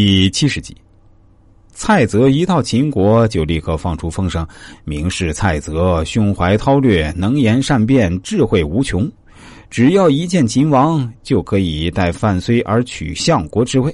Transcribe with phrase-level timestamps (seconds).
[0.00, 0.76] 第七十集，
[1.72, 4.46] 蔡泽一到秦国就立刻放出风声，
[4.84, 9.10] 明示蔡泽胸怀韬略，能言善辩，智慧无穷。
[9.68, 13.92] 只要一见秦王，就可以代范睢而取相国之位。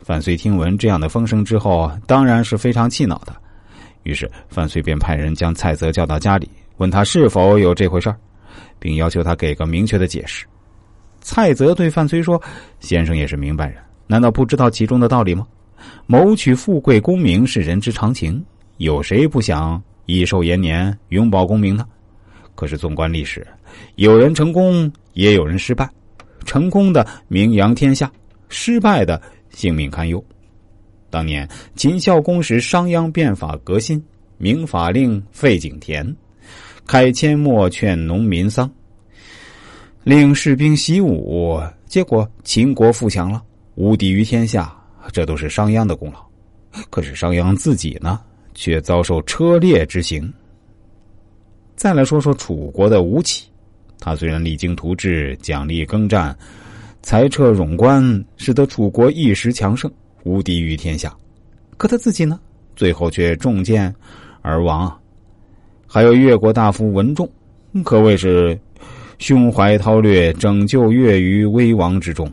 [0.00, 3.36] 范睢听闻这样的风声之后，当然是非常气恼的。
[4.04, 6.48] 于是范睢便派人将蔡泽叫到家里，
[6.78, 8.16] 问他是否有这回事儿
[8.78, 10.46] 并要求他给个明确的解释。
[11.20, 12.42] 蔡泽对范睢说
[12.80, 13.76] ：“先生也是明白人。”
[14.06, 15.46] 难道不知道其中的道理吗？
[16.06, 18.44] 谋取富贵功名是人之常情，
[18.76, 21.86] 有谁不想益寿延年、永保功名呢？
[22.54, 23.46] 可是纵观历史，
[23.96, 25.88] 有人成功，也有人失败。
[26.44, 28.10] 成功的名扬天下，
[28.48, 29.20] 失败的
[29.50, 30.22] 性命堪忧。
[31.08, 34.02] 当年秦孝公时，商鞅变法革新，
[34.38, 36.14] 明法令废井田，
[36.86, 38.70] 开阡陌劝农民桑，
[40.04, 43.42] 令士兵习武，结果秦国富强了。
[43.74, 44.74] 无敌于天下，
[45.12, 46.20] 这都是商鞅的功劳。
[46.90, 48.20] 可是商鞅自己呢，
[48.54, 50.32] 却遭受车裂之刑。
[51.74, 53.48] 再来说说楚国的吴起，
[53.98, 56.36] 他虽然励精图治、奖励耕战、
[57.02, 59.90] 裁撤冗官，使得楚国一时强盛，
[60.24, 61.14] 无敌于天下。
[61.76, 62.38] 可他自己呢，
[62.76, 63.92] 最后却中箭
[64.42, 64.94] 而亡。
[65.86, 67.28] 还有越国大夫文仲，
[67.84, 68.58] 可谓是
[69.18, 72.32] 胸怀韬略，拯救越于危亡之中。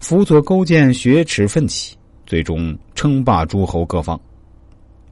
[0.00, 4.20] 辅佐勾践雪耻奋起，最终称霸诸侯各方，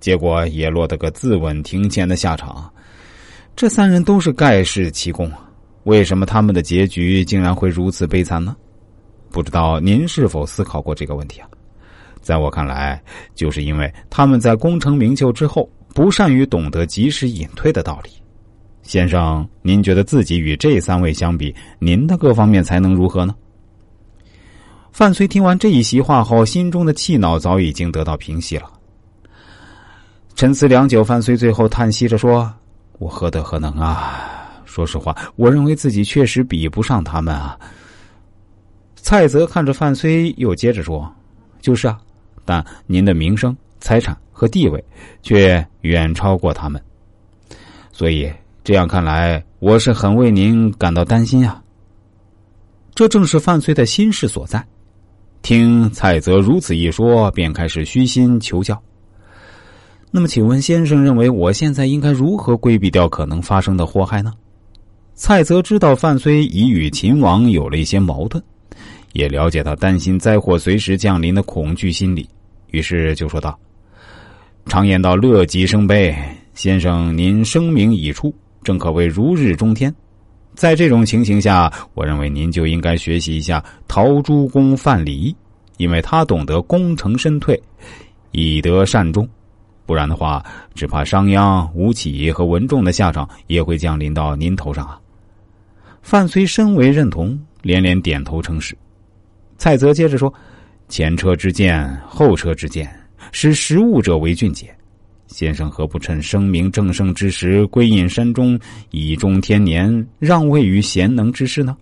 [0.01, 2.71] 结果也落得个自刎庭前的下场。
[3.57, 5.31] 这三人都是盖世奇功，
[5.85, 8.57] 为什么他们的结局竟然会如此悲惨呢？
[9.31, 11.49] 不知道您是否思考过这个问题啊？
[12.21, 13.03] 在我看来，
[13.35, 18.11] 就是因为他们在功成名就之后，不善于懂得及时隐退的道理。
[18.83, 23.35] 先生，您觉得自己与这三位相比，您的各方面才能如何呢？
[24.95, 28.71] 范睢听完这一席话后，心中的气恼早已经得到平息了。
[30.37, 32.49] 沉思良久，范睢最后叹息着说
[33.01, 34.63] ：“我何德何能啊？
[34.65, 37.59] 说实话，我认为自己确实比不上他们啊。”
[38.95, 41.13] 蔡泽看着范睢，又接着说
[41.61, 41.99] ：“就是啊，
[42.45, 44.83] 但您的名声、财产和地位
[45.25, 46.81] 却远超过他们，
[47.91, 48.33] 所以
[48.63, 51.61] 这样看来，我是很为您感到担心啊。
[52.95, 54.65] 这正是范睢的心事所在。”
[55.45, 58.83] 听蔡泽如此一说，便开始虚心求教。
[60.11, 64.33] 那么，请问先生认为我现在应该如何规避掉可能发生的祸害呢？
[65.13, 68.43] 蔡泽知道范睢已与秦王有了一些矛盾，
[69.13, 72.27] 也了解他担心灾祸随时降临的恐惧心理，
[72.71, 73.59] 于是就说道
[74.65, 76.17] ：“常言道，乐极生悲。
[76.55, 79.95] 先生，您声名已出，正可谓如日中天。”
[80.55, 85.35] 在这种情形下，我认为您就应该学习一下陶朱公范蠡，
[85.79, 87.61] 因为他懂得功成身退，
[88.31, 89.29] 以德善终。
[89.85, 90.45] 不然的话，
[90.75, 94.99] 只怕商鞅、吴起和文仲的下场也会降临到您头上啊！
[96.03, 98.77] 范睢深为认同，连连点头称是。
[99.59, 100.33] 蔡泽接着说
[100.89, 102.89] ：“前车之鉴，后车之鉴，
[103.33, 104.75] 识时务者为俊杰。”
[105.27, 108.59] 先生何不趁声名正盛之时归隐山中，
[108.91, 111.77] 以终天年，让位于贤能之士呢？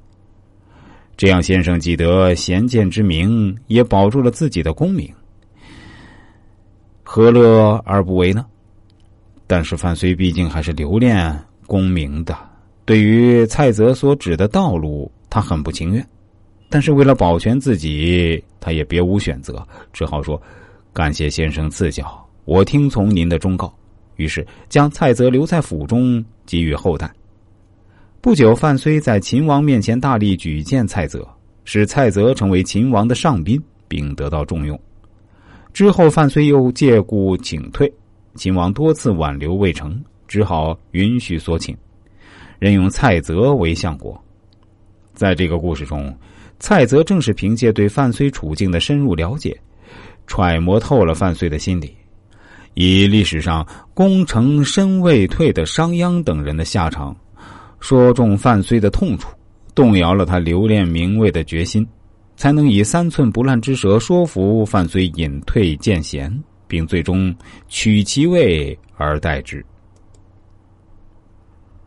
[1.17, 5.13] 这样，先生既得贤见之名，也保住了自己的功名，
[7.03, 8.47] 何乐而不为呢？
[9.47, 12.35] 但是范睢毕竟还是留恋功名的，
[12.87, 16.05] 对于蔡泽所指的道路，他很不情愿。
[16.71, 20.41] 但是为了保全自己，他也别无选择，只好说
[20.95, 23.73] ：“感谢先生赐教。”我听从您的忠告，
[24.17, 27.11] 于是将蔡泽留在府中，给予后代。
[28.21, 31.27] 不久，范睢在秦王面前大力举荐蔡泽，
[31.65, 34.79] 使蔡泽成为秦王的上宾，并得到重用。
[35.73, 37.93] 之后，范睢又借故请退，
[38.35, 41.77] 秦王多次挽留未成，只好允许所请，
[42.59, 44.21] 任用蔡泽为相国。
[45.15, 46.13] 在这个故事中，
[46.59, 49.57] 蔡泽正是凭借对范睢处境的深入了解，
[50.27, 51.95] 揣摩透了范睢的心理。
[52.75, 57.15] 以历史上功成身未退的商鞅等人的下场，
[57.81, 59.29] 说中范睢的痛处，
[59.75, 61.87] 动摇了他留恋名位的决心，
[62.37, 66.33] 才能以三寸不烂之舌说服范睢隐退见贤，
[66.67, 67.35] 并最终
[67.69, 69.65] 取其位而代之。